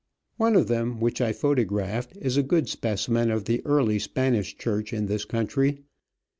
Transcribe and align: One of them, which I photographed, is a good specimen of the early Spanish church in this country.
One 0.37 0.55
of 0.55 0.67
them, 0.67 0.99
which 0.99 1.21
I 1.21 1.31
photographed, 1.31 2.17
is 2.19 2.35
a 2.35 2.41
good 2.41 2.67
specimen 2.67 3.29
of 3.29 3.45
the 3.45 3.61
early 3.67 3.99
Spanish 3.99 4.57
church 4.57 4.93
in 4.93 5.05
this 5.05 5.25
country. 5.25 5.83